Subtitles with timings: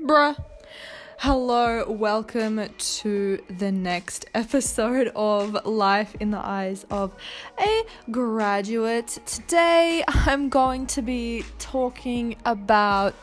[0.00, 0.36] Bruh.
[1.18, 7.14] Hello, welcome to the next episode of Life in the Eyes of
[7.58, 9.20] a Graduate.
[9.24, 13.14] Today I'm going to be talking about.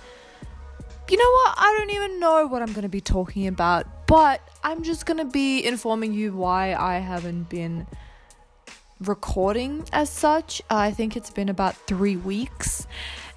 [1.10, 1.56] You know what?
[1.58, 5.18] I don't even know what I'm going to be talking about, but I'm just going
[5.18, 7.86] to be informing you why I haven't been
[9.02, 10.62] recording as such.
[10.70, 12.88] I think it's been about three weeks.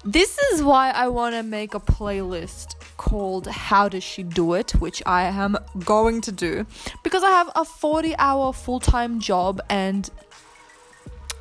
[0.05, 4.71] This is why I want to make a playlist called How Does She Do It,
[4.71, 6.65] which I am going to do
[7.03, 9.61] because I have a 40 hour full time job.
[9.69, 10.09] And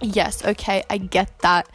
[0.00, 1.68] yes, okay, I get that.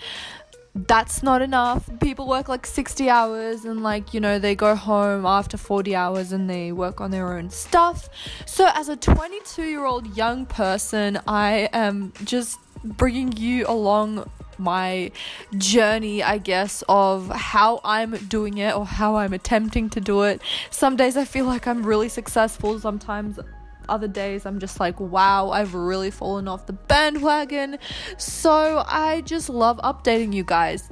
[0.76, 1.90] That's not enough.
[2.00, 6.32] People work like 60 hours and, like, you know, they go home after 40 hours
[6.32, 8.08] and they work on their own stuff.
[8.46, 14.30] So, as a 22 year old young person, I am just bringing you along
[14.60, 15.12] my
[15.58, 20.42] journey, I guess, of how I'm doing it or how I'm attempting to do it.
[20.70, 23.40] Some days I feel like I'm really successful, sometimes
[23.88, 27.80] other days I'm just like, wow, I've really fallen off the bandwagon.
[28.18, 30.90] So I just love updating you guys.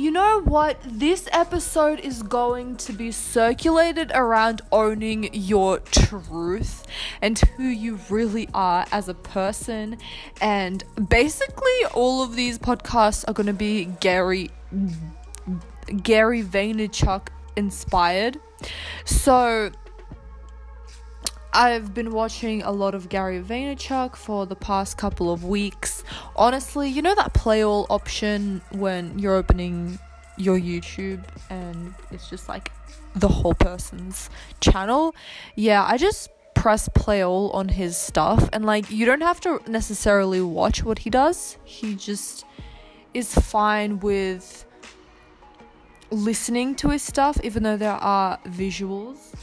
[0.00, 0.78] You know what?
[0.82, 6.86] This episode is going to be circulated around owning your truth
[7.20, 9.98] and who you really are as a person.
[10.40, 14.50] And basically, all of these podcasts are going to be Gary
[16.02, 18.40] Gary Vaynerchuk inspired.
[19.04, 19.70] So
[21.52, 26.04] I've been watching a lot of Gary Vaynerchuk for the past couple of weeks.
[26.36, 29.98] Honestly, you know that play all option when you're opening
[30.36, 32.70] your YouTube and it's just like
[33.16, 35.12] the whole person's channel?
[35.56, 39.60] Yeah, I just press play all on his stuff and like you don't have to
[39.66, 41.56] necessarily watch what he does.
[41.64, 42.44] He just
[43.12, 44.66] is fine with
[46.12, 49.34] listening to his stuff even though there are visuals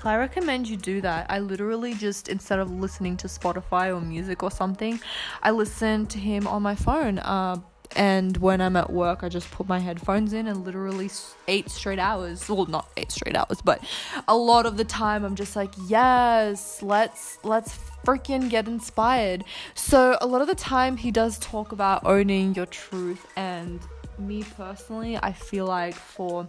[0.00, 1.26] so I recommend you do that.
[1.28, 5.00] I literally just instead of listening to Spotify or music or something,
[5.42, 7.18] I listen to him on my phone.
[7.18, 7.56] Uh,
[7.96, 11.10] and when I'm at work, I just put my headphones in and literally
[11.48, 12.48] eight straight hours.
[12.48, 13.82] Well, not eight straight hours, but
[14.28, 19.42] a lot of the time I'm just like, yes, let's let's freaking get inspired.
[19.74, 23.80] So a lot of the time he does talk about owning your truth, and
[24.16, 26.46] me personally, I feel like for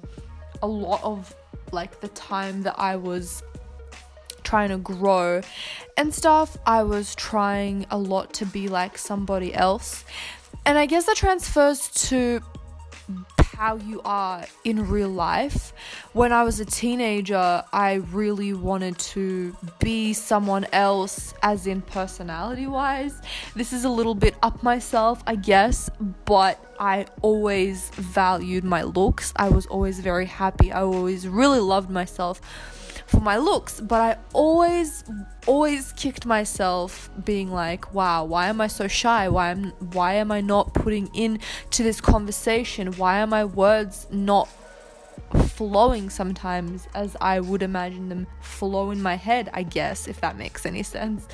[0.62, 1.36] a lot of
[1.72, 3.44] like the time that I was
[4.44, 5.42] trying to grow
[5.98, 10.04] and stuff, I was trying a lot to be like somebody else.
[10.66, 12.42] And I guess that transfers to
[13.60, 15.74] how you are in real life.
[16.14, 22.68] When I was a teenager, I really wanted to be someone else, as in personality
[22.68, 23.22] wise.
[23.58, 25.90] This is a little bit up myself, I guess,
[26.24, 29.34] but I always valued my looks.
[29.36, 30.72] I was always very happy.
[30.72, 32.40] I always really loved myself
[33.10, 35.04] for my looks, but I always
[35.48, 39.28] always kicked myself being like, wow, why am I so shy?
[39.28, 41.40] Why am why am I not putting in
[41.72, 42.94] to this conversation?
[42.94, 44.48] Why are my words not
[45.48, 50.38] flowing sometimes as I would imagine them flow in my head, I guess, if that
[50.38, 51.28] makes any sense.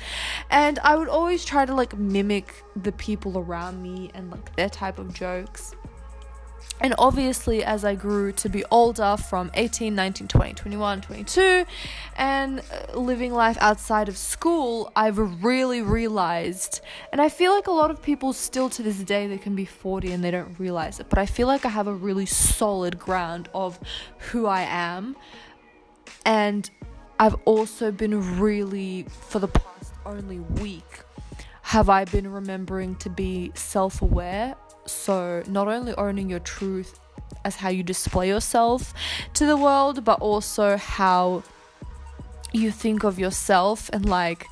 [0.50, 4.68] And I would always try to like mimic the people around me and like their
[4.68, 5.74] type of jokes.
[6.78, 11.64] And obviously, as I grew to be older from 18, 19, 20, 21, 22,
[12.16, 16.82] and uh, living life outside of school, I've really realized,
[17.12, 19.64] and I feel like a lot of people still to this day, they can be
[19.64, 22.98] 40 and they don't realize it, but I feel like I have a really solid
[22.98, 23.80] ground of
[24.30, 25.16] who I am.
[26.26, 26.68] And
[27.18, 31.00] I've also been really, for the past only week,
[31.62, 36.98] have I been remembering to be self aware so, not only owning your truth
[37.44, 38.94] as how you display yourself
[39.34, 41.42] to the world, but also how
[42.52, 44.46] you think of yourself and like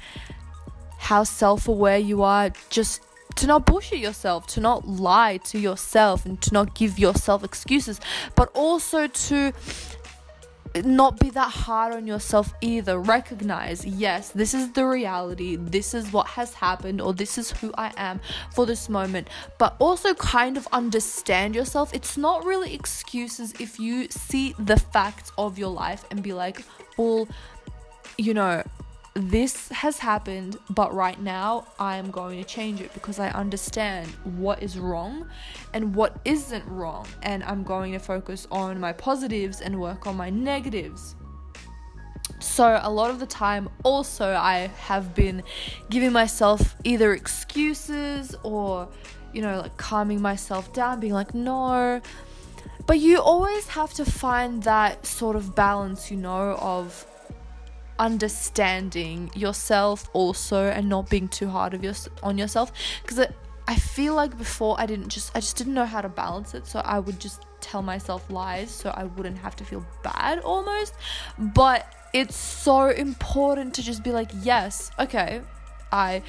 [0.99, 3.03] how self aware you are just
[3.37, 8.01] to not bullshit yourself, to not lie to yourself, and to not give yourself excuses,
[8.37, 9.53] but also to
[10.83, 12.99] not be that hard on yourself either.
[12.99, 17.73] Recognize, yes, this is the reality, this is what has happened, or this is who
[17.77, 18.21] I am
[18.53, 19.29] for this moment,
[19.59, 21.95] but also kind of understand yourself.
[21.95, 26.65] It's not really excuses if you see the facts of your life and be like,
[26.97, 27.29] well,
[28.19, 28.63] you know,
[29.15, 34.09] this has happened, but right now I am going to change it because I understand
[34.25, 35.29] what is wrong
[35.73, 40.17] and what isn't wrong, and I'm going to focus on my positives and work on
[40.17, 41.15] my negatives.
[42.41, 45.45] So, a lot of the time, also, I have been
[45.91, 48.89] giving myself either excuses or,
[49.33, 52.01] you know, like calming myself down, being like, no,
[52.87, 57.07] but you always have to find that sort of balance, you know, of
[57.99, 63.27] understanding yourself also and not being too hard of your, on yourself because
[63.67, 66.67] I feel like before I didn't just I just didn't know how to balance it
[66.67, 70.95] so I would just tell myself lies so I wouldn't have to feel bad almost
[71.39, 75.41] but it's so important to just be like yes okay
[75.93, 76.23] I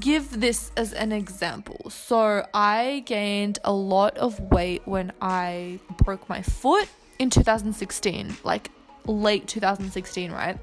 [0.00, 1.90] give this as an example.
[1.90, 6.88] So, I gained a lot of weight when I broke my foot
[7.20, 8.72] in 2016, like
[9.06, 10.58] late 2016, right?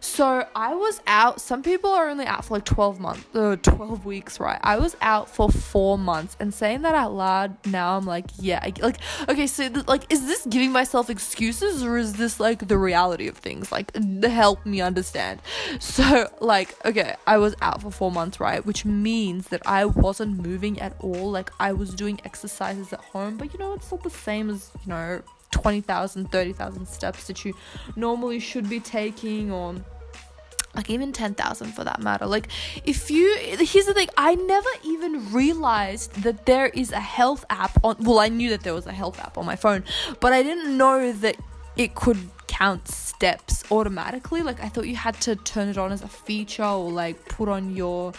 [0.00, 1.40] So I was out.
[1.40, 4.60] Some people are only out for like 12 months, uh, 12 weeks, right?
[4.62, 8.64] I was out for four months, and saying that out loud now, I'm like, yeah,
[8.80, 8.98] like,
[9.28, 13.28] okay, so th- like, is this giving myself excuses or is this like the reality
[13.28, 13.72] of things?
[13.72, 13.94] Like,
[14.24, 15.40] help me understand.
[15.78, 18.64] So, like, okay, I was out for four months, right?
[18.64, 21.30] Which means that I wasn't moving at all.
[21.30, 24.70] Like, I was doing exercises at home, but you know, it's not the same as
[24.84, 27.54] you know 20,000, 30,000 steps that you
[27.94, 29.74] normally should be taking or
[30.76, 32.26] like even 10,000 for that matter.
[32.26, 32.48] Like
[32.84, 37.82] if you here's the thing, I never even realized that there is a health app
[37.82, 39.84] on well, I knew that there was a health app on my phone,
[40.20, 41.36] but I didn't know that
[41.76, 44.42] it could count steps automatically.
[44.42, 47.48] Like I thought you had to turn it on as a feature or like put
[47.48, 48.12] on your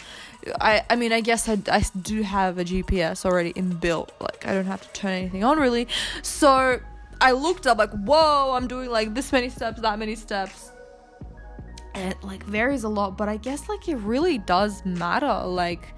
[0.60, 4.10] I I mean I guess I, I do have a GPS already inbuilt.
[4.20, 5.86] Like I don't have to turn anything on really.
[6.22, 6.80] So
[7.20, 10.72] I looked up like, whoa, I'm doing like this many steps, that many steps.
[11.94, 15.42] And it like varies a lot, but I guess like it really does matter.
[15.46, 15.94] Like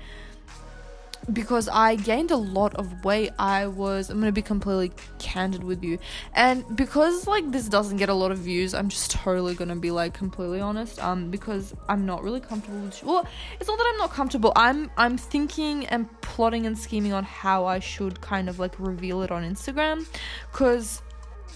[1.33, 5.85] because I gained a lot of weight, I was I'm gonna be completely candid with
[5.85, 5.99] you.
[6.35, 9.91] And because like this doesn't get a lot of views, I'm just totally gonna be
[9.91, 11.03] like completely honest.
[11.03, 13.27] Um because I'm not really comfortable with well,
[13.59, 14.53] it's not that I'm not comfortable.
[14.57, 19.23] I'm I'm thinking and plotting and scheming on how I should kind of like reveal
[19.23, 20.07] it on Instagram.
[20.53, 21.03] Cause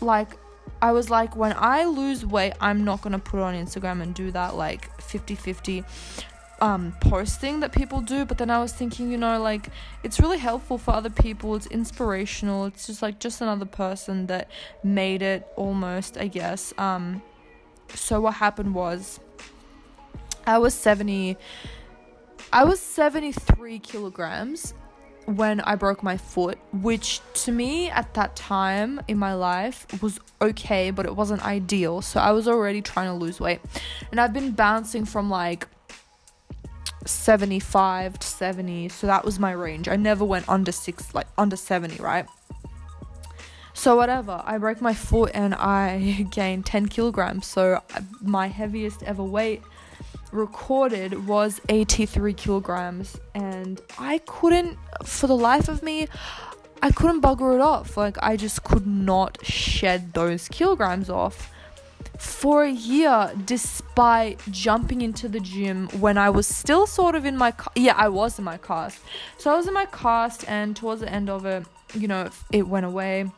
[0.00, 0.36] like
[0.82, 4.30] I was like when I lose weight, I'm not to put on Instagram and do
[4.32, 5.84] that like 50-50
[6.60, 9.68] um posting that people do, but then I was thinking, you know, like
[10.02, 11.54] it's really helpful for other people.
[11.56, 12.66] It's inspirational.
[12.66, 14.50] It's just like just another person that
[14.82, 16.72] made it almost, I guess.
[16.78, 17.22] Um
[17.94, 19.20] so what happened was
[20.46, 21.36] I was 70
[22.52, 24.74] I was 73 kilograms
[25.26, 30.20] when I broke my foot, which to me at that time in my life was
[30.40, 32.02] okay, but it wasn't ideal.
[32.02, 33.60] So I was already trying to lose weight.
[34.10, 35.66] And I've been bouncing from like
[37.06, 38.88] 75 to 70.
[38.88, 39.88] So that was my range.
[39.88, 42.26] I never went under 6 like under 70, right?
[43.72, 47.46] So whatever, I broke my foot and I gained 10 kilograms.
[47.46, 49.62] So uh, my heaviest ever weight
[50.34, 56.08] recorded was 83 kilograms and I couldn't for the life of me
[56.84, 57.96] I couldn't bugger it off.
[57.96, 61.50] Like I just could not shed those kilograms off
[62.18, 67.38] for a year despite jumping into the gym when I was still sort of in
[67.38, 69.00] my ca- yeah I was in my cast.
[69.38, 71.64] So I was in my cast and towards the end of it
[71.94, 73.30] you know it went away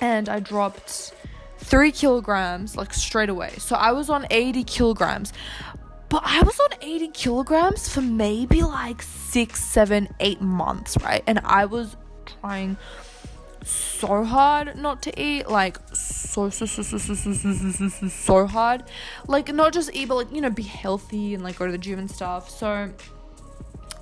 [0.00, 1.14] and I dropped
[1.58, 3.54] three kilograms like straight away.
[3.56, 5.32] So I was on 80 kilograms
[6.08, 11.22] but I was on 80 kilograms for maybe like six, seven, eight months, right?
[11.26, 11.96] And I was
[12.40, 12.76] trying
[13.64, 18.08] so hard not to eat, like so so so so so so so so, so,
[18.08, 18.84] so hard,
[19.26, 21.78] like not just eat, but like you know be healthy and like go to the
[21.78, 22.50] gym and stuff.
[22.50, 22.90] So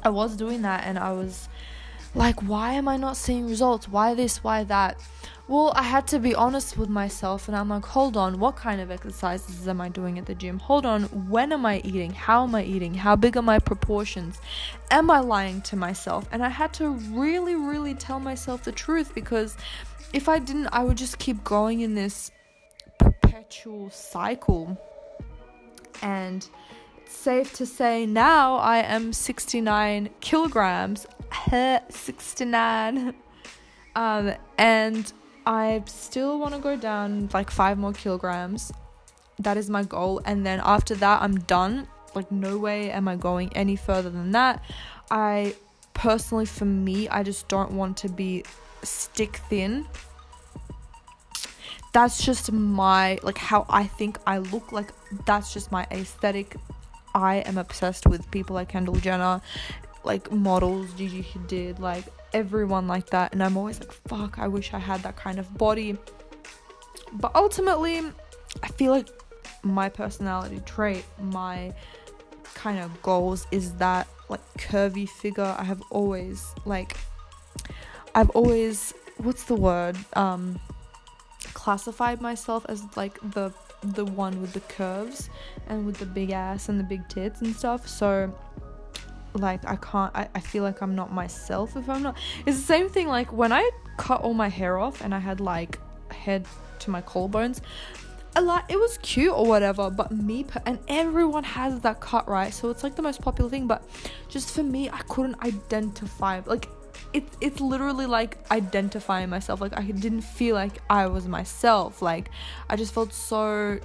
[0.02, 1.48] I was doing that, and I was
[2.14, 3.88] like, why am I not seeing results?
[3.88, 4.44] Why this?
[4.44, 5.00] Why that?
[5.48, 8.80] Well, I had to be honest with myself and I'm like, hold on, what kind
[8.80, 10.58] of exercises am I doing at the gym?
[10.58, 12.12] Hold on, when am I eating?
[12.12, 12.94] How am I eating?
[12.94, 14.40] How big are my proportions?
[14.90, 16.28] Am I lying to myself?
[16.32, 19.56] And I had to really, really tell myself the truth because
[20.12, 22.30] if I didn't, I would just keep going in this
[22.98, 24.78] perpetual cycle.
[26.02, 26.48] And
[27.08, 31.06] safe to say now I am 69 kilograms.
[31.90, 33.14] 69.
[33.94, 35.12] Um, and
[35.44, 38.72] I still want to go down like five more kilograms.
[39.38, 40.20] That is my goal.
[40.24, 41.88] And then after that, I'm done.
[42.14, 44.62] Like, no way am I going any further than that.
[45.10, 45.54] I
[45.94, 48.44] personally, for me, I just don't want to be
[48.82, 49.86] stick thin.
[51.92, 54.92] That's just my, like, how I think I look like.
[55.26, 56.56] That's just my aesthetic.
[57.14, 59.40] I am obsessed with people like Kendall Jenner,
[60.04, 63.32] like models, Gigi Hadid, like everyone like that.
[63.32, 65.96] And I'm always like fuck I wish I had that kind of body.
[67.12, 68.00] But ultimately
[68.62, 69.08] I feel like
[69.62, 71.72] my personality trait my
[72.54, 75.54] kind of goals is that like curvy figure.
[75.58, 76.96] I have always like
[78.14, 79.96] I've always what's the word?
[80.14, 80.58] Um
[81.54, 83.52] classified myself as like the
[83.82, 85.28] the one with the curves
[85.68, 87.88] and with the big ass and the big tits and stuff.
[87.88, 88.32] So
[89.34, 92.64] like I can't I, I feel like I'm not myself if I'm not it's the
[92.64, 95.78] same thing like when I cut all my hair off and I had like
[96.10, 96.46] head
[96.80, 97.60] to my collarbones
[98.36, 102.52] a lot it was cute or whatever but me and everyone has that cut right
[102.52, 103.82] so it's like the most popular thing but
[104.28, 106.68] just for me I couldn't identify like
[107.12, 112.30] it, it's literally like identifying myself like I didn't feel like I was myself like
[112.70, 113.78] I just felt so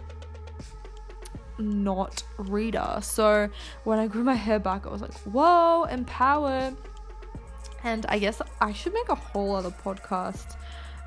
[1.59, 2.99] not Rita.
[3.01, 3.49] So
[3.83, 6.75] when I grew my hair back, I was like, whoa, empowered.
[7.83, 10.55] And I guess I should make a whole other podcast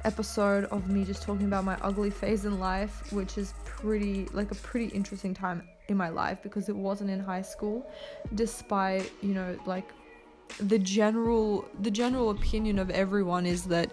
[0.05, 4.51] episode of me just talking about my ugly phase in life, which is pretty, like
[4.51, 7.91] a pretty interesting time in my life because it wasn't in high school,
[8.35, 9.93] despite, you know, like
[10.59, 13.93] the general the general opinion of everyone is that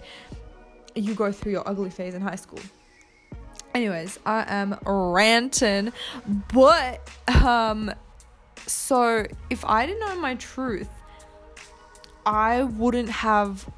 [0.96, 2.60] you go through your ugly phase in high school.
[3.74, 5.92] Anyways i am ranting
[6.54, 7.08] but
[7.44, 7.92] um
[8.66, 10.90] so if i didn't know my truth
[12.26, 13.70] i wouldn't have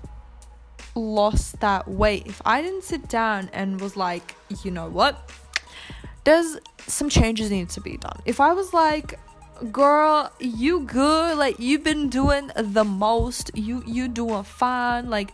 [0.96, 2.28] lost that weight.
[2.28, 5.32] If i didn't sit down and was like you know what?
[6.24, 6.58] There's
[6.88, 8.22] some changes need to be done.
[8.26, 9.20] If i was like
[9.72, 15.34] girl you good like you've been doing the most you you doing fine like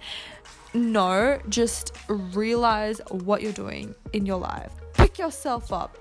[0.76, 4.72] no, just realize what you're doing in your life.
[4.94, 5.98] Pick yourself up.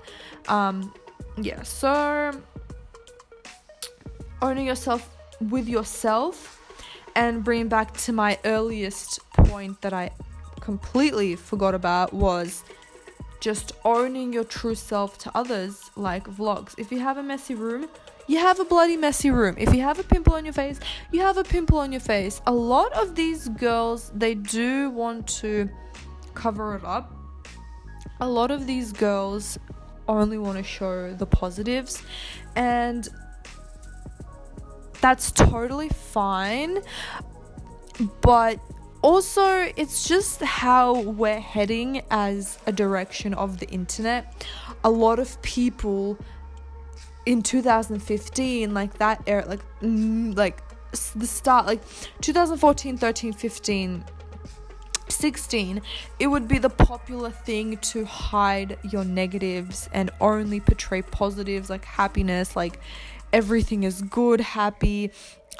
[0.47, 0.93] Um,
[1.41, 2.31] yeah, so
[4.41, 6.61] owning yourself with yourself
[7.15, 10.11] and bringing back to my earliest point that I
[10.59, 12.63] completely forgot about was
[13.39, 16.75] just owning your true self to others like vlogs.
[16.77, 17.87] If you have a messy room,
[18.27, 19.55] you have a bloody messy room.
[19.57, 20.79] If you have a pimple on your face,
[21.11, 22.41] you have a pimple on your face.
[22.47, 25.69] A lot of these girls, they do want to
[26.33, 27.13] cover it up.
[28.19, 29.57] A lot of these girls
[30.07, 32.03] only want to show the positives,
[32.55, 33.07] and
[35.01, 36.79] that's totally fine.
[38.21, 38.59] But
[39.01, 44.47] also, it's just how we're heading as a direction of the internet.
[44.83, 46.17] A lot of people
[47.25, 50.61] in 2015 like that era like mm, like
[51.15, 51.81] the start like
[52.21, 54.05] 2014 13 15
[55.07, 55.81] 16
[56.19, 61.85] it would be the popular thing to hide your negatives and only portray positives like
[61.85, 62.79] happiness like
[63.33, 65.11] everything is good happy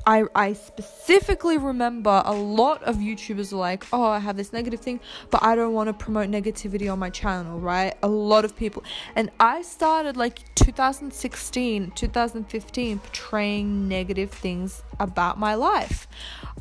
[0.08, 4.80] I, I specifically remember a lot of YouTubers are like, oh, I have this negative
[4.80, 5.00] thing,
[5.32, 7.96] but I don't want to promote negativity on my channel, right?
[8.04, 8.84] A lot of people.
[9.16, 16.08] And I started like 2016, 2015 portraying negative things about my life.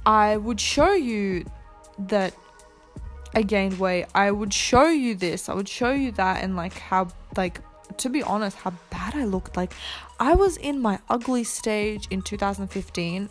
[0.06, 1.44] I would show you
[1.98, 2.34] that
[3.34, 4.06] I gained weight.
[4.14, 5.50] I would show you this.
[5.50, 7.60] I would show you that and like how like
[7.98, 9.56] to be honest, how bad I looked.
[9.56, 9.72] Like,
[10.20, 13.28] I was in my ugly stage in 2015.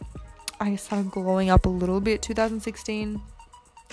[0.59, 3.21] I started glowing up a little bit 2016.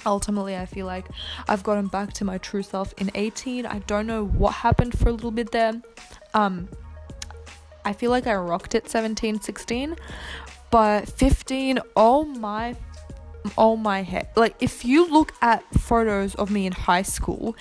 [0.06, 1.06] Ultimately, I feel like
[1.48, 3.66] I've gotten back to my true self in 18.
[3.66, 5.80] I don't know what happened for a little bit there.
[6.32, 6.68] Um,
[7.84, 9.96] I feel like I rocked it 17, 16,
[10.70, 12.76] but 15, oh my
[13.56, 14.28] oh my head.
[14.37, 17.56] Like if you look at photos of me in high school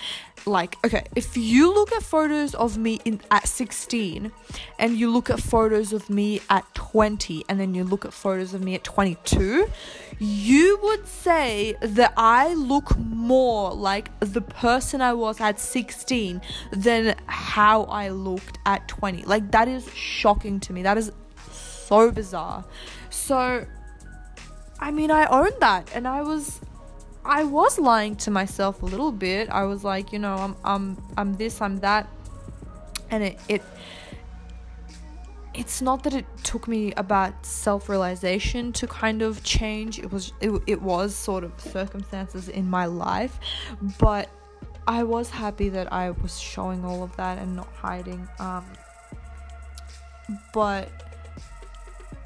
[0.46, 4.32] like okay if you look at photos of me in at 16
[4.78, 8.54] and you look at photos of me at 20 and then you look at photos
[8.54, 9.70] of me at 22
[10.18, 16.40] you would say that I look more like the person I was at 16
[16.72, 20.82] than how I looked at 20 like that is shocking to me.
[20.82, 21.12] That is
[21.52, 22.64] so bizarre.
[23.10, 23.66] So
[24.80, 26.60] I mean I own that and I was
[27.24, 29.50] I was lying to myself a little bit.
[29.50, 32.08] I was like, you know, I'm I'm I'm this, I'm that.
[33.10, 33.62] And it it
[35.52, 39.98] it's not that it took me about self-realization to kind of change.
[39.98, 43.38] It was it, it was sort of circumstances in my life,
[43.98, 44.30] but
[44.86, 48.26] I was happy that I was showing all of that and not hiding.
[48.38, 48.64] Um
[50.54, 50.88] but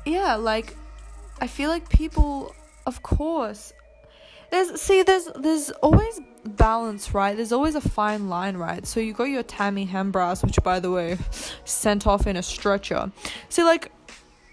[0.04, 0.76] yeah, like
[1.40, 2.54] I feel like people
[2.86, 3.72] of course.
[4.50, 7.36] There's see there's there's always balance right?
[7.36, 8.86] There's always a fine line right?
[8.86, 11.18] So you got your Tammy Hembrows which by the way
[11.64, 13.10] sent off in a stretcher.
[13.48, 13.90] See like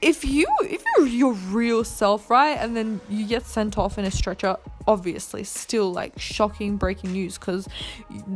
[0.01, 4.05] if you if you're your real self right and then you get sent off in
[4.05, 4.57] a stretcher
[4.88, 7.67] obviously still like shocking breaking news because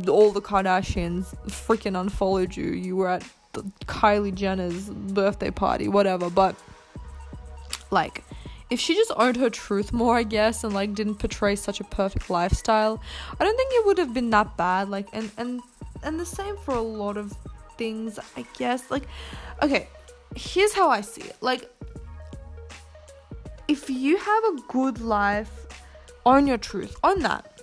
[0.08, 2.66] all the kardashians freaking unfollowed you.
[2.66, 3.28] You were at
[3.86, 6.54] kylie jenner's birthday party whatever but
[7.90, 8.22] like
[8.68, 11.84] if she just owned her truth more, I guess, and like didn't portray such a
[11.84, 13.00] perfect lifestyle,
[13.38, 14.88] I don't think it would have been that bad.
[14.88, 15.60] Like, and and
[16.02, 17.32] and the same for a lot of
[17.78, 18.90] things, I guess.
[18.90, 19.04] Like,
[19.62, 19.88] okay,
[20.34, 21.36] here's how I see it.
[21.40, 21.70] Like,
[23.68, 25.66] if you have a good life,
[26.24, 27.55] own your truth, own that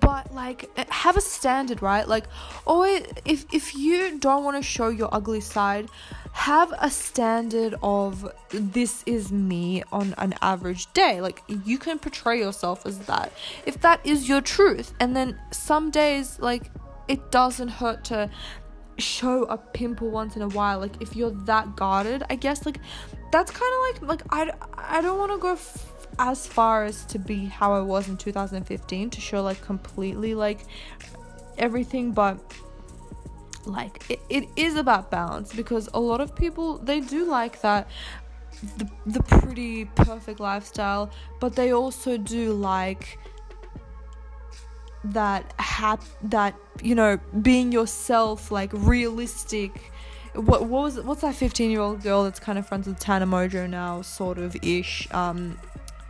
[0.00, 2.06] but like have a standard right?
[2.08, 2.24] Like
[2.66, 5.88] always if if you don't want to show your ugly side
[6.32, 11.20] have a standard of this is me on an average day.
[11.20, 13.32] Like you can portray yourself as that.
[13.64, 16.70] If that is your truth and then some days like
[17.08, 18.30] it doesn't hurt to
[18.98, 22.80] show a pimple once in a while like if you're that guarded i guess like
[23.30, 27.04] that's kind of like like i i don't want to go f- as far as
[27.06, 30.60] to be how I was in 2015 to show like completely like
[31.58, 32.38] everything, but
[33.64, 37.88] like it, it is about balance because a lot of people they do like that
[38.76, 43.18] the, the pretty perfect lifestyle but they also do like
[45.12, 49.92] that hap that you know being yourself like realistic.
[50.34, 53.26] What, what was what's that 15 year old girl that's kind of friends with Tana
[53.26, 55.58] Mongeau now sort of ish um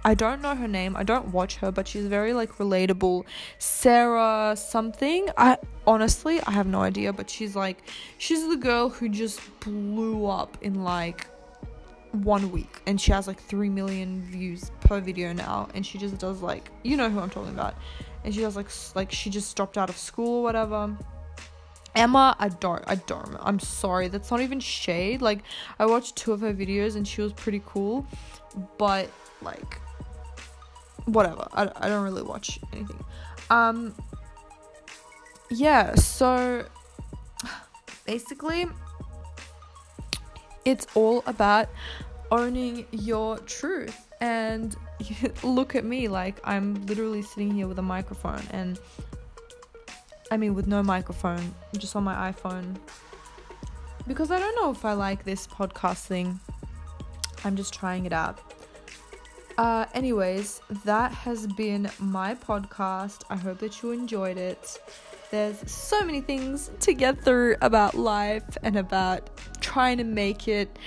[0.07, 0.97] I don't know her name.
[0.97, 3.25] I don't watch her, but she's very like relatable.
[3.59, 5.29] Sarah something.
[5.37, 7.79] I honestly I have no idea, but she's like
[8.17, 11.27] she's the girl who just blew up in like
[12.13, 16.17] one week and she has like 3 million views per video now and she just
[16.19, 17.75] does like you know who I'm talking about.
[18.23, 20.97] And she does like like she just dropped out of school or whatever.
[21.97, 23.37] Emma, I don't, I don't.
[23.41, 25.23] I'm sorry, that's not even shade.
[25.23, 25.43] Like,
[25.79, 28.07] I watched two of her videos and she was pretty cool,
[28.77, 29.09] but
[29.41, 29.81] like,
[31.07, 31.49] whatever.
[31.53, 33.05] I, I don't really watch anything.
[33.51, 33.95] Um,
[35.51, 36.65] yeah, so
[38.05, 38.67] basically,
[40.65, 41.69] it's all about
[42.31, 44.09] owning your truth.
[44.21, 44.77] And
[45.43, 48.79] look at me, like, I'm literally sitting here with a microphone, and
[50.31, 52.77] I mean, with no microphone, just on my iPhone.
[54.09, 56.41] Because I don't know if I like this podcast thing.
[57.45, 58.41] I'm just trying it out.
[59.59, 63.23] Uh, anyways, that has been my podcast.
[63.31, 64.79] I hope that you enjoyed it.
[65.31, 70.79] There's so many things to get through about life and about trying to make it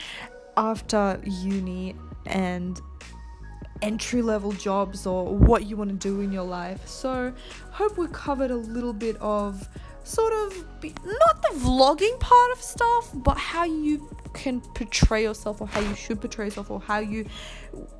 [0.55, 1.95] after uni
[2.27, 2.79] and
[3.82, 6.88] entry level jobs or what you want to do in your life.
[6.88, 7.34] So,
[7.71, 9.67] hope we covered a little bit of
[10.03, 15.67] sort of not the vlogging part of stuff, but how you can portray yourself or
[15.67, 17.25] how you should portray yourself or how you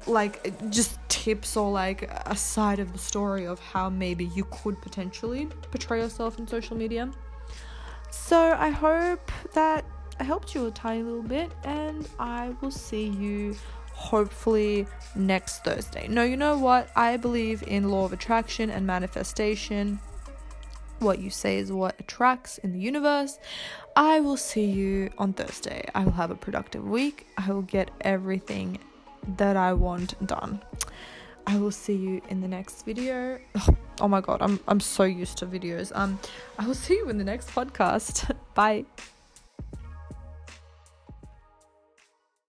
[0.08, 4.82] like just tips or like a side of the story of how maybe you could
[4.82, 7.12] potentially portray yourself in social media.
[8.12, 9.86] So I hope that
[10.20, 13.56] I helped you a tiny little bit and I will see you
[13.94, 16.08] hopefully next Thursday.
[16.08, 16.90] No, you know what?
[16.96, 20.00] I believe in law of attraction and manifestation.
[21.00, 23.40] What you say is what attracts in the universe.
[24.00, 25.84] I will see you on Thursday.
[25.94, 27.28] I will have a productive week.
[27.38, 28.80] I will get everything
[29.36, 30.62] that I want done.
[31.46, 33.40] I will see you in the next video.
[34.00, 35.92] Oh my god, I'm I'm so used to videos.
[35.94, 36.18] Um
[36.58, 38.34] I will see you in the next podcast.
[38.54, 38.86] Bye.